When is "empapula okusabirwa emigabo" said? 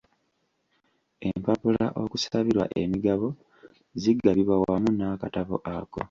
1.27-3.27